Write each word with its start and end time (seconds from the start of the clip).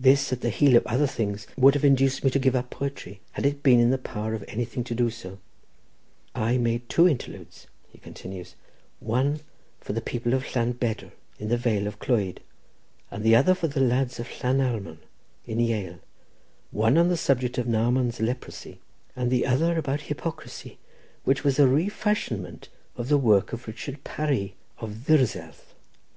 This 0.00 0.32
at 0.32 0.40
the 0.40 0.50
heel 0.50 0.74
of 0.76 0.84
other 0.88 1.06
things 1.06 1.46
would 1.56 1.74
have 1.74 1.84
induced 1.84 2.24
me 2.24 2.30
to 2.32 2.40
give 2.40 2.56
up 2.56 2.68
poetry, 2.68 3.20
had 3.30 3.46
it 3.46 3.62
been 3.62 3.78
in 3.78 3.90
the 3.90 3.96
power 3.96 4.34
of 4.34 4.44
anything 4.48 4.82
to 4.82 4.92
do 4.92 5.08
so. 5.08 5.38
I 6.34 6.58
made 6.58 6.88
two 6.88 7.06
interludes," 7.08 7.68
he 7.88 7.96
continues, 7.98 8.56
"one 8.98 9.38
for 9.80 9.92
the 9.92 10.00
people 10.00 10.34
of 10.34 10.42
Llanbedr, 10.56 11.12
in 11.38 11.48
the 11.48 11.56
Vale 11.56 11.86
of 11.86 12.00
Clwyd, 12.00 12.38
and 13.12 13.22
the 13.22 13.36
other 13.36 13.54
for 13.54 13.68
the 13.68 13.78
lads 13.78 14.18
of 14.18 14.26
Llanarmon 14.42 14.98
in 15.46 15.60
Yale, 15.60 16.00
one 16.72 16.98
on 16.98 17.06
the 17.08 17.16
subject 17.16 17.56
of 17.56 17.68
Naaman's 17.68 18.18
leprosy, 18.18 18.80
and 19.14 19.30
the 19.30 19.46
other 19.46 19.78
about 19.78 20.00
hypocrisy, 20.00 20.78
which 21.22 21.44
was 21.44 21.56
a 21.60 21.68
refashionment 21.68 22.66
of 22.96 23.08
the 23.08 23.16
work 23.16 23.52
of 23.52 23.68
Richard 23.68 24.02
Parry 24.02 24.56
of 24.78 24.90
Ddiserth. 25.06 25.76